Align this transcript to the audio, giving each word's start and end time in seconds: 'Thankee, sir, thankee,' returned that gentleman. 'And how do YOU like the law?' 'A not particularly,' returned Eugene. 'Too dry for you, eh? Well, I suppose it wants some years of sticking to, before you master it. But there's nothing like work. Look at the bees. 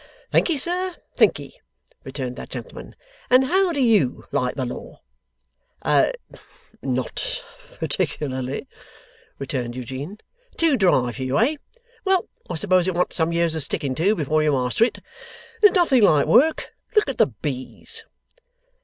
'Thankee, 0.31 0.57
sir, 0.57 0.95
thankee,' 1.15 1.61
returned 2.03 2.35
that 2.35 2.49
gentleman. 2.49 2.95
'And 3.29 3.45
how 3.45 3.71
do 3.71 3.79
YOU 3.79 4.25
like 4.31 4.55
the 4.55 4.65
law?' 4.65 5.01
'A 5.83 6.13
not 6.81 7.43
particularly,' 7.79 8.67
returned 9.37 9.75
Eugene. 9.75 10.17
'Too 10.57 10.75
dry 10.75 11.11
for 11.11 11.21
you, 11.21 11.37
eh? 11.37 11.57
Well, 12.03 12.27
I 12.49 12.55
suppose 12.55 12.87
it 12.87 12.95
wants 12.95 13.15
some 13.15 13.31
years 13.31 13.53
of 13.53 13.61
sticking 13.61 13.93
to, 13.93 14.15
before 14.15 14.41
you 14.41 14.53
master 14.53 14.85
it. 14.85 14.95
But 14.95 15.03
there's 15.61 15.75
nothing 15.75 16.01
like 16.01 16.25
work. 16.25 16.73
Look 16.95 17.07
at 17.07 17.19
the 17.19 17.27
bees. 17.27 18.03